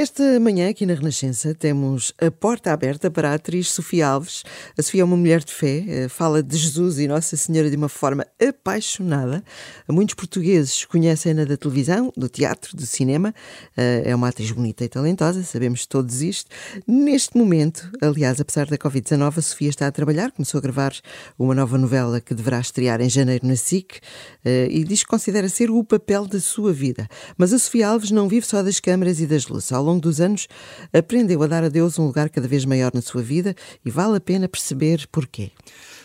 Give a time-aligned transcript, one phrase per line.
[0.00, 4.42] Esta manhã, aqui na Renascença, temos a porta aberta para a atriz Sofia Alves.
[4.78, 7.76] A Sofia é uma mulher de fé, eh, fala de Jesus e Nossa Senhora de
[7.76, 9.44] uma forma apaixonada.
[9.86, 13.34] Muitos portugueses conhecem-na da televisão, do teatro, do cinema.
[13.76, 16.48] Eh, é uma atriz bonita e talentosa, sabemos todos isto.
[16.88, 20.94] Neste momento, aliás, apesar da Covid-19, a Sofia está a trabalhar, começou a gravar
[21.38, 24.00] uma nova novela que deverá estrear em janeiro na SIC
[24.46, 27.06] eh, e diz que considera ser o papel da sua vida.
[27.36, 29.70] Mas a Sofia Alves não vive só das câmaras e das luzes.
[29.70, 30.48] Ao longo dos anos,
[30.92, 33.54] aprendeu a dar a Deus um lugar cada vez maior na sua vida
[33.84, 35.50] e vale a pena perceber porquê.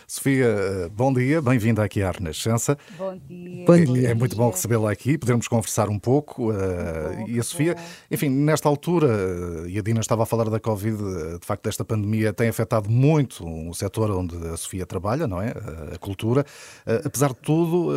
[0.06, 2.78] Sofia, bom dia, bem-vinda aqui à Renascença.
[2.96, 3.64] Bom dia.
[3.66, 4.10] Bom dia.
[4.10, 6.52] É, muito bom recebê-la aqui, podermos conversar um pouco.
[6.52, 7.74] Uh, e a Sofia,
[8.08, 11.84] enfim, nesta altura, uh, e a Dina estava a falar da Covid, de facto, esta
[11.84, 15.52] pandemia tem afetado muito o setor onde a Sofia trabalha, não é?
[15.92, 16.44] a cultura.
[17.04, 17.90] apesar de tudo,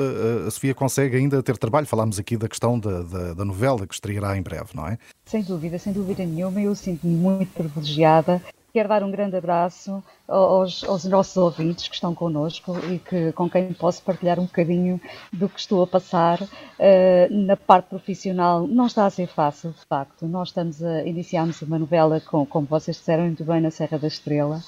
[0.47, 1.85] a Sofia consegue ainda ter trabalho.
[1.85, 4.97] Falámos aqui da questão da, da, da novela que estreará em breve, não é?
[5.25, 6.59] Sem dúvida, sem dúvida nenhuma.
[6.59, 8.41] Eu sinto-me muito privilegiada
[8.71, 13.49] Quero dar um grande abraço aos, aos, nossos ouvintes que estão connosco e que, com
[13.49, 15.01] quem posso partilhar um bocadinho
[15.33, 16.39] do que estou a passar.
[16.41, 16.47] Uh,
[17.31, 20.27] na parte profissional não está a ser fácil, de facto.
[20.27, 24.07] Nós estamos a iniciarmos uma novela, com, como vocês disseram muito bem, na Serra da
[24.07, 24.61] Estrela,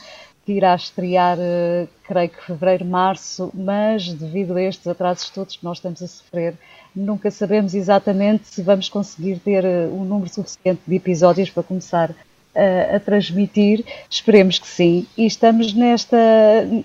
[0.44, 5.64] que irá estrear, uh, creio que fevereiro, março, mas devido a estes atrasos todos que
[5.64, 6.56] nós estamos a sofrer,
[6.96, 12.16] nunca sabemos exatamente se vamos conseguir ter uh, um número suficiente de episódios para começar
[12.56, 16.18] a, transmitir, esperemos que sim, e estamos nesta,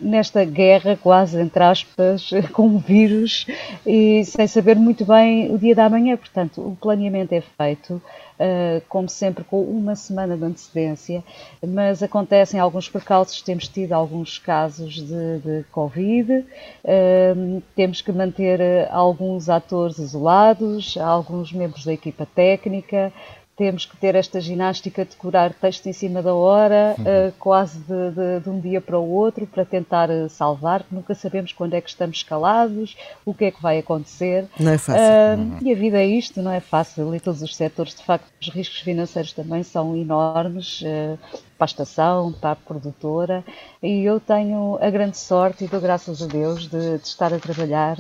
[0.01, 3.47] nesta guerra, quase entre aspas, com o vírus
[3.85, 6.17] e sem saber muito bem o dia da manhã.
[6.17, 11.23] Portanto, o planeamento é feito, uh, como sempre, com uma semana de antecedência,
[11.67, 18.61] mas acontecem alguns percalços, temos tido alguns casos de, de Covid, uh, temos que manter
[18.91, 23.13] alguns atores isolados, alguns membros da equipa técnica,
[23.57, 27.05] temos que ter esta ginástica de curar texto em cima da hora, uhum.
[27.05, 31.15] uh, quase de, de, de, um dia para o outro, para tentar uh, salvar, nunca
[31.15, 34.47] sabemos quando é que estamos escalados, o que é que vai acontecer.
[34.61, 35.03] Não é fácil.
[35.03, 35.59] Uh, uhum.
[35.63, 37.15] E a vida é isto, não é fácil.
[37.15, 40.83] E todos os setores, de facto, os riscos financeiros também são enormes
[41.57, 43.45] para a estação, para a produtora,
[43.83, 47.39] e eu tenho a grande sorte e dou graças a Deus de, de estar a
[47.39, 47.99] trabalhar.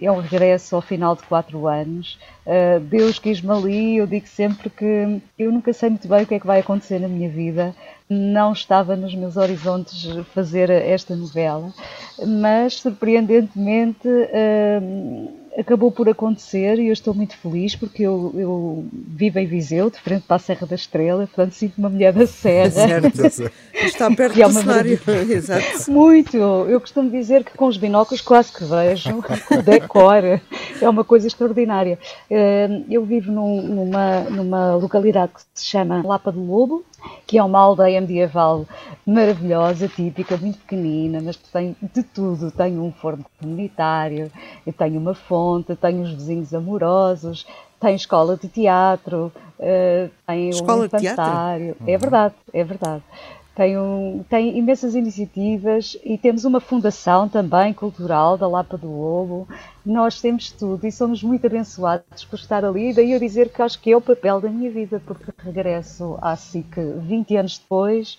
[0.00, 2.18] É um regresso ao final de quatro anos.
[2.46, 6.34] Uh, Deus quis-me ali, eu digo sempre que eu nunca sei muito bem o que
[6.34, 7.74] é que vai acontecer na minha vida,
[8.08, 11.72] não estava nos meus horizontes fazer esta novela,
[12.26, 14.08] mas surpreendentemente.
[14.08, 19.90] Uh, acabou por acontecer e eu estou muito feliz porque eu, eu vivo em Viseu,
[19.90, 22.70] de frente para a Serra da Estrela, portanto sinto uma mulher da Serra.
[22.88, 23.52] Certo.
[23.74, 25.00] Está perto é do cenário.
[25.28, 25.90] Exato.
[25.90, 26.36] Muito.
[26.36, 29.18] Eu costumo dizer que com os binóculos quase que vejo
[29.50, 30.24] o decor.
[30.80, 31.98] É uma coisa extraordinária.
[32.30, 36.84] Eh, eu vivo num, numa, numa localidade que se chama Lapa do Lobo,
[37.26, 38.66] que é uma aldeia medieval
[39.06, 42.50] maravilhosa, típica, muito pequenina, mas que tem de tudo.
[42.50, 44.30] Tem um forno comunitário,
[44.76, 47.46] tem uma fonte, tem uns vizinhos amorosos,
[47.80, 51.76] tem escola de teatro, uh, tem escola um infantário.
[51.86, 53.02] É verdade, é verdade.
[53.58, 59.48] Tem, um, tem, imensas iniciativas e temos uma fundação também cultural da Lapa do Lobo.
[59.84, 62.94] Nós temos tudo e somos muito abençoados por estar ali.
[62.94, 66.36] Daí eu dizer que acho que é o papel da minha vida, porque regresso há
[66.36, 68.16] SIC 20 anos depois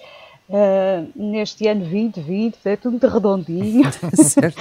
[0.50, 3.84] Uh, neste ano 2020, é tudo muito redondinho.
[4.18, 4.60] certo.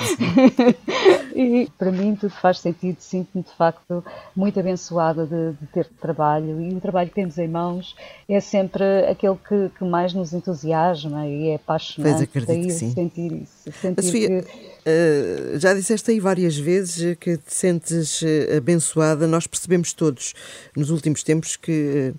[1.35, 4.05] e para mim tudo faz sentido, sinto-me de facto
[4.37, 7.97] muito abençoada de, de, ter trabalho e o trabalho que temos em mãos
[8.29, 12.13] é sempre aquele que, que mais nos entusiasma e é apaixonante.
[12.13, 12.93] Pois acredito Daí que sim.
[12.93, 13.73] sentir isso.
[13.81, 14.49] Sentir Sofia, que...
[14.51, 19.27] uh, já disseste aí várias vezes que te sentes eh, abençoada.
[19.27, 20.35] Nós percebemos todos
[20.77, 22.19] nos últimos tempos que uh,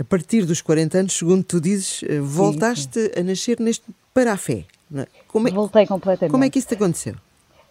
[0.00, 3.20] a partir dos 40 anos, segundo tu dizes, eh, voltaste sim, sim.
[3.20, 4.64] a nascer neste para a fé.
[4.94, 5.06] É?
[5.28, 6.30] Como é, Voltei completamente.
[6.30, 7.14] Como é que isso te aconteceu?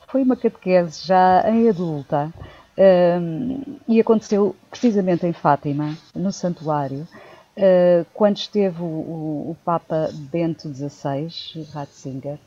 [0.08, 2.34] Foi uma catequese já em adulta
[2.78, 7.08] ehm, e aconteceu precisamente em Fátima, no santuário,
[7.58, 12.38] uh, quando esteve o, o, o, Papa Bento XVI, Ratzinger,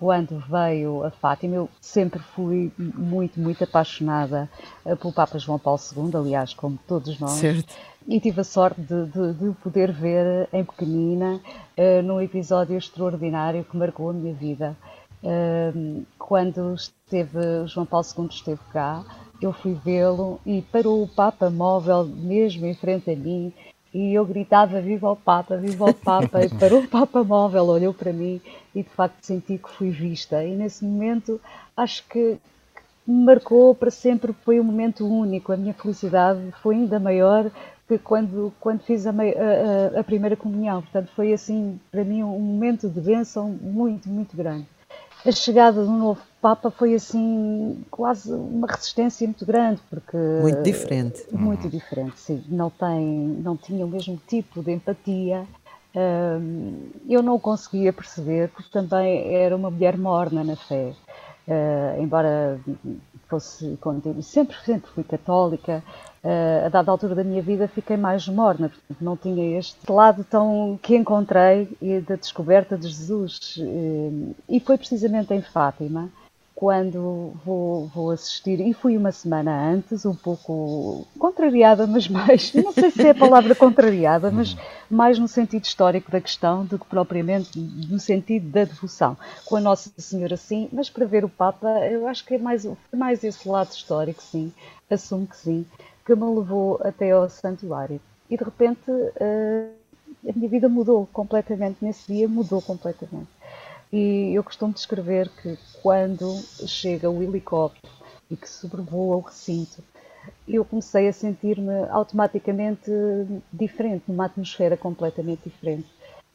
[0.00, 4.48] quando veio a Fátima, eu sempre fui muito, muito apaixonada
[4.82, 7.32] pelo Papa João Paulo II, aliás, como todos nós.
[7.32, 7.74] Certo
[8.08, 11.40] e tive a sorte de, de, de poder ver em pequenina
[11.76, 14.76] uh, num episódio extraordinário que marcou a minha vida.
[15.22, 19.04] Uh, quando esteve João Paulo II esteve cá,
[19.40, 23.52] eu fui vê-lo e parou o Papa móvel mesmo em frente a mim
[23.92, 27.94] e eu gritava viva o Papa, viva o Papa e parou o Papa móvel, olhou
[27.94, 28.40] para mim
[28.74, 31.40] e de facto senti que fui vista e nesse momento
[31.76, 32.38] acho que
[33.06, 37.50] me marcou para sempre, foi um momento único, a minha felicidade foi ainda maior
[37.98, 40.82] quando, quando fiz a, a, a, primeira comunhão.
[40.82, 44.66] Portanto, foi assim, para mim, um momento de bênção muito, muito grande.
[45.24, 50.16] A chegada do novo Papa foi assim, quase uma resistência muito grande, porque...
[50.16, 51.24] Muito diferente.
[51.30, 52.42] Muito diferente, sim.
[52.48, 53.04] Não, tem,
[53.42, 55.46] não tinha o mesmo tipo de empatia.
[57.08, 60.94] eu não o conseguia perceber, porque também era uma mulher morna na fé.
[61.46, 62.60] Uh, embora
[63.28, 63.76] fosse
[64.22, 65.82] sempre, sempre fui católica,
[66.22, 70.78] a dada altura da minha vida fiquei mais morna, portanto, não tinha este lado tão
[70.82, 71.76] que encontrei
[72.06, 73.56] da descoberta de Jesus.
[73.56, 76.10] Uh, e foi precisamente em Fátima
[76.60, 82.70] quando vou, vou, assistir, e fui uma semana antes, um pouco contrariada, mas mais, não
[82.70, 84.54] sei se é a palavra contrariada, mas
[84.90, 89.16] mais no sentido histórico da questão do que propriamente no sentido da devoção.
[89.46, 92.68] Com a Nossa Senhora, sim, mas para ver o Papa, eu acho que é mais,
[92.92, 94.52] mais esse lado histórico, sim,
[94.90, 95.64] assumo que sim,
[96.04, 97.98] que me levou até ao santuário.
[98.28, 99.70] E de repente uh,
[100.28, 103.28] a minha vida mudou completamente, nesse dia mudou completamente.
[103.92, 107.92] E eu costumo descrever que quando chega o helicóptero
[108.30, 109.82] e que sobrevoa o recinto,
[110.46, 112.90] eu comecei a sentir-me automaticamente
[113.52, 115.88] diferente, numa atmosfera completamente diferente.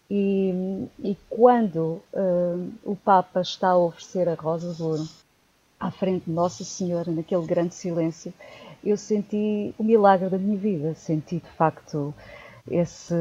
[0.09, 5.07] E, e quando uh, o Papa está a oferecer a Rosa de Ouro
[5.79, 8.33] à frente de Nossa Senhora, naquele grande silêncio,
[8.83, 10.93] eu senti o milagre da minha vida.
[10.93, 12.13] Senti de facto
[12.69, 13.15] esse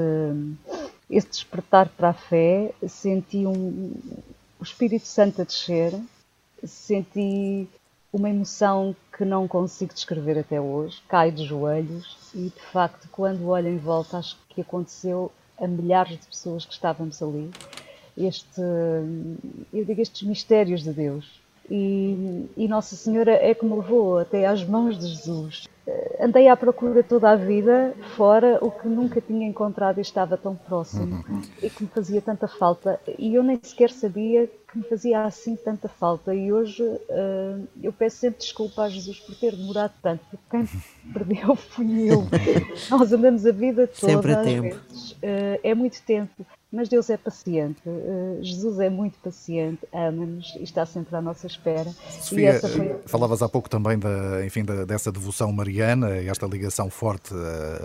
[1.11, 3.93] esse despertar para a fé, senti um,
[4.59, 5.93] o Espírito Santo a descer,
[6.65, 7.69] senti
[8.13, 13.49] uma emoção que não consigo descrever até hoje, cai de joelhos e de facto quando
[13.49, 17.51] olho em volta acho que aconteceu a milhares de pessoas que estávamos ali,
[18.17, 18.61] este,
[19.73, 21.41] eu digo estes mistérios de Deus.
[21.71, 25.67] E, e Nossa Senhora é que me levou até às mãos de Jesus
[26.21, 30.55] andei à procura toda a vida fora o que nunca tinha encontrado e estava tão
[30.55, 31.43] próximo uhum.
[31.63, 33.01] e que me fazia tanta falta.
[33.19, 36.35] E eu nem sequer sabia que me fazia assim tanta falta.
[36.35, 40.69] E hoje uh, eu peço sempre desculpa a Jesus por ter demorado tanto porque quem
[41.13, 42.27] perdeu fui eu.
[42.91, 44.63] Nós andamos a vida toda sempre a tempo.
[44.63, 46.45] vezes, uh, é muito tempo
[46.75, 51.47] mas Deus é paciente, uh, Jesus é muito paciente, ama-nos e está sempre à nossa
[51.47, 51.89] espera.
[52.21, 52.97] Sofia, foi...
[53.07, 57.33] falavas há pouco também da, enfim, da, dessa devoção mariana, esta ligação forte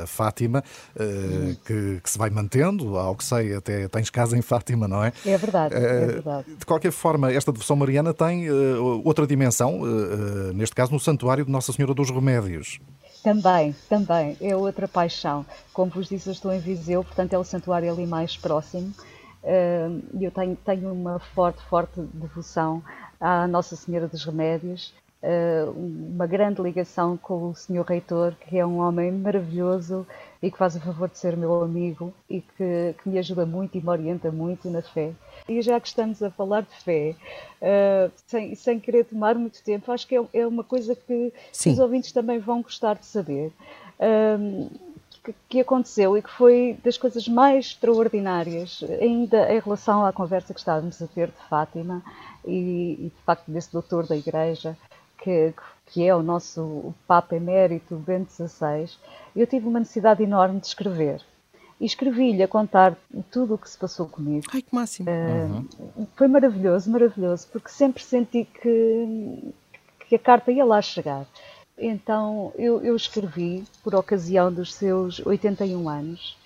[0.02, 0.64] a, Fátima,
[0.96, 5.04] uh, que, que, se vai mantendo, ao que sei, até tens casa em Fátima, não
[5.04, 5.14] é?
[5.26, 6.56] É verdade, é verdade.
[6.58, 9.82] De qualquer forma, esta devoção mariana tem outra dimensão,
[10.54, 12.80] neste caso no Santuário de Nossa Senhora dos Remédios.
[13.24, 15.46] Também, também, é outra paixão.
[15.74, 18.94] Como vos disse, eu estou em Viseu, portanto é o santuário ali mais próximo.
[20.14, 22.82] E eu tenho, tenho uma forte, forte devoção
[23.20, 24.94] à Nossa Senhora dos Remédios,
[25.76, 30.08] uma grande ligação com o Senhor Reitor, que é um homem maravilhoso
[30.42, 33.78] e que faz o favor de ser meu amigo e que, que me ajuda muito
[33.78, 35.12] e me orienta muito na fé.
[35.50, 37.16] E já que estamos a falar de fé,
[37.60, 41.74] uh, sem, sem querer tomar muito tempo, acho que é, é uma coisa que Sim.
[41.74, 43.52] os ouvintes também vão gostar de saber.
[44.00, 44.70] Um,
[45.24, 50.54] que, que, aconteceu e que foi das coisas mais extraordinárias, ainda em relação à conversa
[50.54, 52.02] que estávamos a ter de Fátima
[52.46, 54.78] e, e de facto desse doutor da Igreja,
[55.18, 55.54] que,
[55.88, 58.90] que é o nosso Papa Emérito Bento XVI,
[59.36, 61.22] eu tive uma necessidade enorme de escrever
[61.80, 62.98] e escrevi-lhe a contar
[63.32, 64.46] tudo o que se passou comigo.
[64.54, 65.10] Ai, que máximo!
[65.10, 65.66] Uh,
[65.98, 66.08] uhum.
[66.16, 69.54] Foi maravilhoso, maravilhoso, porque sempre senti que,
[70.08, 71.26] que a carta ia lá chegar.
[71.78, 76.38] Então eu, eu escrevi, por ocasião dos seus 81 anos,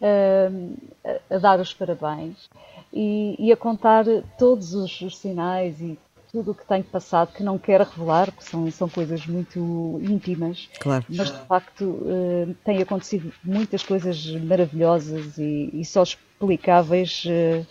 [0.00, 2.50] uh, a, a, dar os parabéns
[2.92, 4.04] e, e a contar
[4.36, 5.96] todos os, os sinais e
[6.32, 10.68] tudo o que tenho passado, que não quero revelar, porque são, são coisas muito íntimas,
[10.80, 11.04] claro.
[11.10, 17.66] mas de facto uh, têm acontecido muitas coisas maravilhosas e, e só explicáveis uh,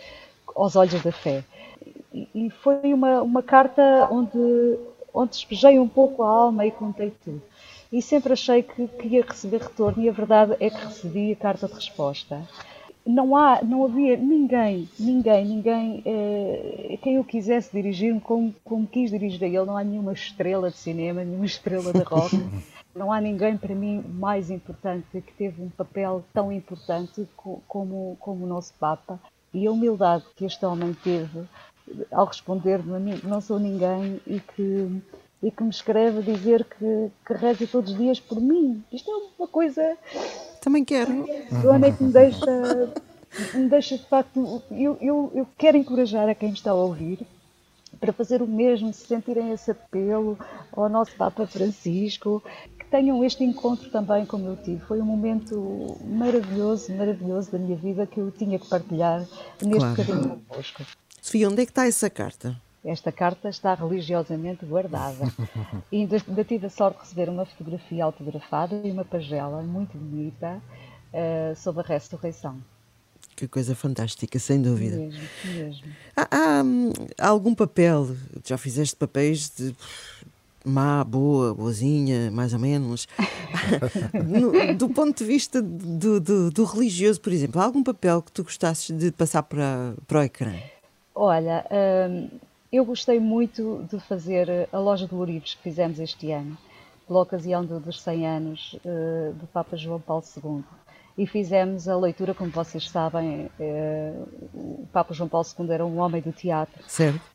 [0.54, 1.42] aos olhos da fé.
[2.14, 4.38] E, e, foi uma, uma carta onde,
[5.12, 7.42] onde despejei um pouco a alma e contei tudo.
[7.90, 11.36] E sempre achei que, que ia receber retorno, e a verdade é que recebi a
[11.36, 12.46] carta de resposta
[13.06, 19.10] não há, não havia ninguém, ninguém, ninguém eh, quem eu quisesse dirigir-me como, como quis
[19.10, 19.64] dirigir a ele.
[19.64, 22.36] Não há nenhuma estrela de cinema, nenhuma estrela de rock.
[22.94, 27.26] não há ninguém para mim mais importante que teve um papel tão importante
[27.66, 29.18] como, como o nosso Papa.
[29.52, 31.46] E a humildade que este homem teve
[32.10, 35.02] ao responder-me a mim, não sou ninguém e que
[35.42, 38.82] e que me escreve dizer que, que reza todos os dias por mim.
[38.92, 39.96] Isto é uma coisa.
[40.60, 41.26] Também quero.
[41.60, 42.92] Joana, que me deixa,
[43.54, 44.62] me deixa de facto.
[44.70, 47.26] Eu, eu, eu quero encorajar a quem está a ouvir
[48.00, 50.38] para fazer o mesmo, se sentirem esse apelo
[50.72, 52.42] ao nosso Papa Francisco,
[52.78, 54.80] que tenham este encontro também como eu tive.
[54.86, 59.20] Foi um momento maravilhoso, maravilhoso da minha vida que eu tinha que partilhar
[59.60, 59.96] neste claro.
[59.96, 60.82] bocadinho convosco.
[61.20, 62.56] Sofia, onde é que está essa carta?
[62.84, 65.32] Esta carta está religiosamente guardada.
[65.90, 69.96] e ainda, ainda tive a sorte de receber uma fotografia autografada e uma pagela muito
[69.96, 70.60] bonita
[71.12, 72.60] uh, sobre a ressurreição.
[73.36, 74.96] Que coisa fantástica, sem dúvida.
[74.96, 75.86] Mesmo, mesmo.
[76.16, 76.62] Há, há,
[77.18, 79.74] há, algum papel, já fizeste papéis de
[80.64, 83.08] má, boa, boazinha, mais ou menos.
[84.12, 88.32] no, do ponto de vista do, do, do, religioso, por exemplo, há algum papel que
[88.32, 90.54] tu gostasses de passar para, para o ecrã?
[91.14, 91.64] Olha,
[92.10, 92.28] hum,
[92.72, 96.56] eu gostei muito de fazer a loja de Lourivos que fizemos este ano,
[97.06, 100.64] pela ocasião dos 100 anos uh, do Papa João Paulo II
[101.16, 104.14] e fizemos a leitura, como vocês sabem, eh,
[104.54, 106.82] o Papa João Paulo II era um homem do teatro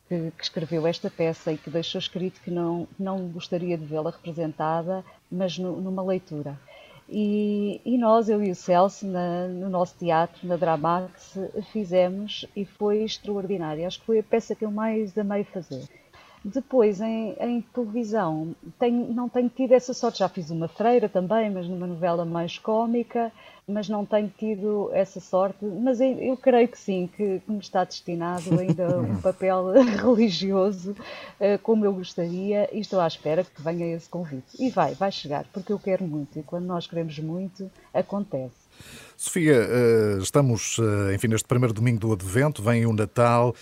[0.08, 4.10] que, que, escreveu esta peça e que deixou escrito que não, não gostaria de vê-la
[4.10, 6.58] representada, mas no, numa leitura.
[7.08, 11.38] E, e, nós, eu e o Celso, na, no nosso teatro, na Dramax,
[11.72, 13.86] fizemos e foi extraordinário.
[13.86, 15.88] Acho que foi a peça que eu mais amei fazer.
[16.44, 20.20] Depois, em, em televisão, tenho, não tenho tido essa sorte.
[20.20, 23.32] Já fiz uma freira também, mas numa novela mais cómica
[23.68, 25.62] mas não tenho tido essa sorte.
[25.62, 30.96] Mas eu creio que sim, que, me está destinado ainda um papel religioso
[31.38, 34.56] eh, como eu gostaria e estou à espera que venha esse convite.
[34.58, 38.67] E vai, vai chegar, porque eu quero muito e quando nós queremos muito, acontece.
[39.16, 43.54] Sofia, eh, estamos, eh, enfim, neste primeiro domingo do Advento, vem o Natal,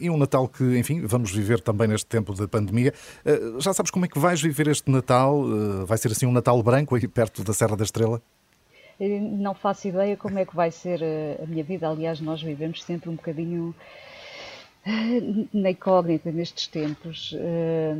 [0.00, 2.92] e um Natal que, enfim, vamos viver também neste tempo de pandemia.
[3.58, 5.44] Já sabes como é que vais viver este Natal?
[5.86, 8.20] Vai ser assim um Natal branco aí perto da Serra da Estrela?
[8.98, 11.00] não faço ideia como é que vai ser
[11.42, 11.88] a minha vida.
[11.88, 13.74] Aliás, nós vivemos sempre um bocadinho
[14.84, 17.94] eh, na incógnita nestes tempos eh,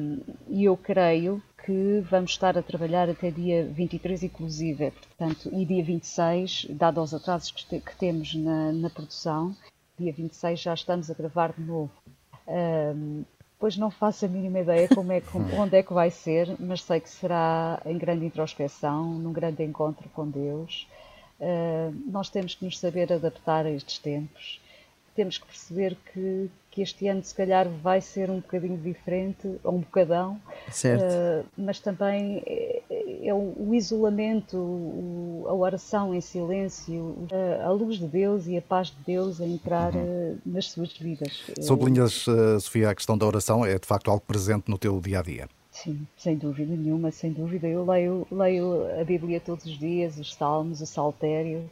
[0.48, 5.82] e eu creio que vamos estar a trabalhar até dia 23 inclusive, portanto, e dia
[5.82, 9.54] 26, dado aos atrasos que, temos na, na produção,
[9.98, 11.92] dia 26 já estamos a gravar de novo.
[12.46, 13.24] Um,
[13.60, 15.22] Pois não faço a mínima ideia como é,
[15.60, 20.08] onde é que vai ser, mas sei que será em grande introspeção, num grande encontro
[20.08, 20.88] com Deus.
[21.38, 24.58] Uh, nós temos que nos saber adaptar a estes tempos.
[25.20, 29.74] Temos que perceber que, que este ano, se calhar, vai ser um bocadinho diferente, ou
[29.74, 32.80] um bocadão, uh, mas também é,
[33.22, 37.18] é o, o, isolamento, o, a oração em silêncio,
[37.60, 40.32] a, a, luz de Deus e a paz de Deus a entrar uhum.
[40.32, 41.52] uh, nas suas vidas.
[41.60, 45.18] Sublinhas, uh, Sofia, a questão da oração é de facto algo presente no teu dia
[45.18, 45.48] a dia.
[45.70, 47.68] Sim, sem dúvida nenhuma, sem dúvida.
[47.68, 51.68] Eu leio, leio a Bíblia todos os dias, os Salmos, o Saltério,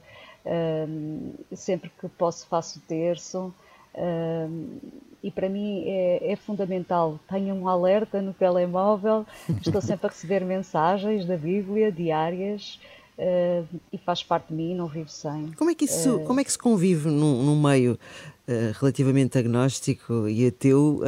[0.49, 3.53] um, sempre que posso faço o terço.
[3.95, 4.79] Um,
[5.23, 7.19] e para mim é, é, fundamental.
[7.29, 9.27] Tenho um alerta no telemóvel,
[9.61, 12.79] estou sempre a receber mensagens da Bíblia diárias
[13.19, 15.53] uh, e faz parte de mim, não vivo sem.
[15.53, 19.37] Como é que, isso, uh, como é que se convive num, num meio uh, relativamente
[19.37, 21.01] agnóstico e ateu,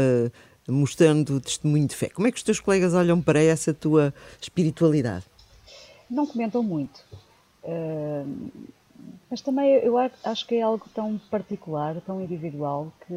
[0.69, 2.09] mostrando testemunho de fé?
[2.09, 5.25] Como é que os teus colegas olham para essa tua espiritualidade?
[6.11, 7.01] Não comentam muito.
[9.31, 13.15] Mas também eu acho que é algo tão particular, tão individual, que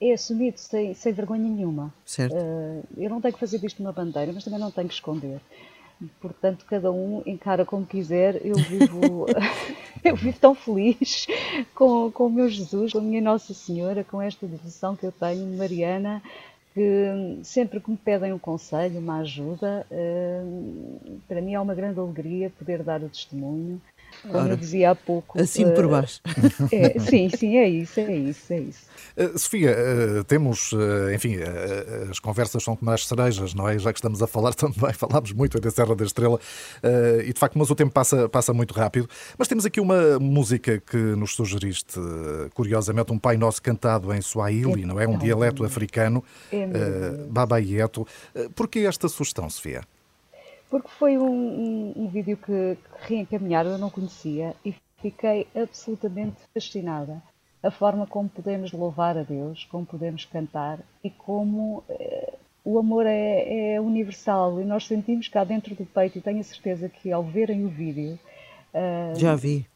[0.00, 1.92] é assumido sem, sem vergonha nenhuma.
[2.04, 2.34] Certo.
[2.34, 5.40] Uh, eu não tenho que fazer disto uma bandeira, mas também não tenho que esconder.
[6.20, 8.44] Portanto, cada um encara como quiser.
[8.44, 9.26] Eu vivo,
[10.04, 11.26] eu vivo tão feliz
[11.74, 15.12] com, com o meu Jesus, com a minha Nossa Senhora, com esta devoção que eu
[15.12, 16.22] tenho, Mariana,
[16.74, 21.98] que sempre que me pedem um conselho, uma ajuda, uh, para mim é uma grande
[21.98, 23.80] alegria poder dar o testemunho.
[24.22, 25.40] Como Ora, eu dizia há pouco.
[25.40, 26.20] Assim por baixo.
[26.72, 28.80] É, sim, sim, é isso, é isso, é isso.
[29.16, 30.72] Uh, Sofia, uh, temos,
[31.14, 31.36] enfim,
[32.10, 33.78] as conversas são como as cerejas, não é?
[33.78, 36.38] Já que estamos a falar também, falámos muito da Serra da Estrela
[37.24, 39.08] e de facto, mas o tempo passa, passa muito rápido.
[39.38, 41.98] Mas temos aqui uma música que nos sugeriste,
[42.54, 45.06] curiosamente, um Pai Nosso cantado em Swahili, é, não é?
[45.06, 46.66] Um dialeto africano, é
[47.28, 48.06] Baba Yeto.
[48.54, 49.82] Porquê esta sugestão, Sofia?
[50.70, 56.36] Porque foi um, um, um vídeo que, que reencaminharam, eu não conhecia e fiquei absolutamente
[56.52, 57.22] fascinada.
[57.62, 63.06] A forma como podemos louvar a Deus, como podemos cantar e como eh, o amor
[63.06, 67.10] é, é, universal e nós sentimos cá dentro do peito, e tenho a certeza que
[67.10, 68.18] ao verem o vídeo.
[68.74, 69.66] Uh, Já vi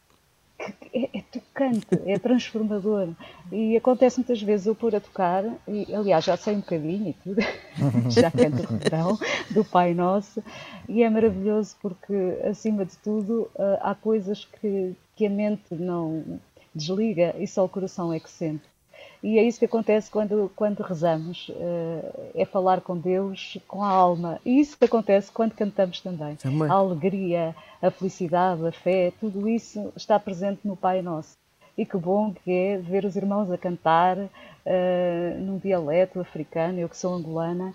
[0.92, 1.22] é, é
[1.60, 3.08] tocante, é transformador.
[3.52, 7.12] E acontece muitas vezes eu pôr a tocar, e aliás já sei um bocadinho e
[7.12, 7.40] tudo,
[8.10, 9.18] já canto o refrão
[9.50, 10.42] do Pai Nosso,
[10.88, 16.40] e é maravilhoso porque, acima de tudo, uh, há coisas que, que a mente não
[16.74, 18.70] desliga e só o coração é que sente.
[19.22, 23.88] E é isso que acontece quando, quando rezamos, uh, é falar com Deus com a
[23.88, 24.40] alma.
[24.46, 26.36] E isso que acontece quando cantamos também.
[26.36, 26.70] também.
[26.70, 31.36] A alegria, a felicidade, a fé, tudo isso está presente no Pai Nosso.
[31.76, 36.88] E que bom que é ver os irmãos a cantar uh, num dialeto africano, eu
[36.88, 37.74] que sou angolana,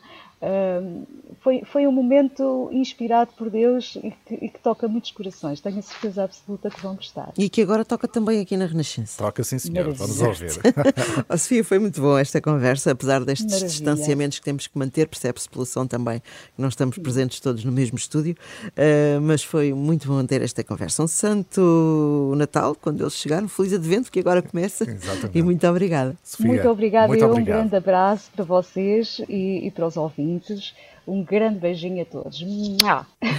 [1.42, 5.62] foi, foi um momento inspirado por Deus e que, e que, toca muitos corações.
[5.62, 7.32] Tenho a certeza absoluta que vão gostar.
[7.38, 9.18] E que agora toca também aqui na Renascença.
[9.18, 9.94] Toca sim, senhor.
[9.94, 10.52] Vamos ouvir.
[11.30, 13.70] oh, Sofia, foi muito bom esta conversa, apesar destes Maravilha.
[13.70, 17.72] distanciamentos que temos que manter, percebe-se pela som também que não estamos presentes todos no
[17.72, 18.36] mesmo estúdio,
[18.66, 21.04] uh, mas foi muito bom ter esta conversa.
[21.04, 24.84] Um santo Natal, quando eles chegaram, feliz advento que agora começa.
[24.90, 25.38] Exatamente.
[25.38, 26.16] E muito obrigada.
[26.24, 27.08] Sofia, muito obrigada.
[27.08, 27.56] Muito eu obrigado.
[27.56, 30.74] um grande abraço para vocês e, e para os ouvintes ouvintes.
[31.08, 32.44] Um grande beijinho a todos.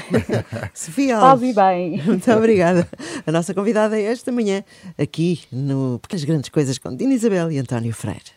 [0.72, 1.54] Sofia Alves.
[1.54, 2.00] Bem.
[2.06, 2.88] Muito obrigada.
[3.26, 4.62] A nossa convidada é esta manhã,
[4.96, 8.36] aqui no Pequenas Grandes Coisas com Dina Isabel e António Freire.